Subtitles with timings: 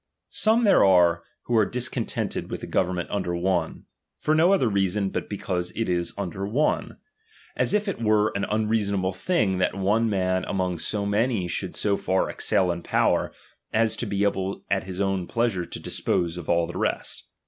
[0.29, 0.45] X.
[0.45, 0.53] 4.
[0.55, 3.85] Some there are, wlio are discontented with ^^'^_ the government under one,
[4.17, 6.97] for no other reason but meiit of one can ^cause It is undcr one;
[7.55, 10.79] as if it were an unreason baeiii in itin sble thing, that one man among
[10.79, 13.31] so many should so ™wai^«e far excel in power,
[13.71, 17.25] as to be able at his own plea^ "ra" ^"""^*° dispose of all the rest.